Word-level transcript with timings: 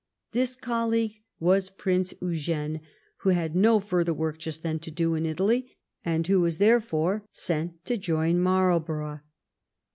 This 0.31 0.55
colleague 0.55 1.21
was 1.39 1.69
Prince 1.69 2.11
Eugene, 2.23 2.81
who 3.17 3.29
had 3.29 3.55
no 3.55 3.79
further 3.79 4.15
work 4.15 4.39
just 4.39 4.63
then 4.63 4.79
to 4.79 4.89
do 4.89 5.13
in 5.13 5.27
Italy, 5.27 5.75
and 6.03 6.25
who 6.25 6.41
was 6.41 6.57
therefore 6.57 7.23
sent 7.29 7.85
to 7.85 7.97
join 7.97 8.39
Marlbor 8.39 9.03
ough. 9.03 9.19